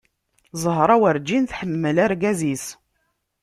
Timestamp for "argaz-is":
2.05-2.65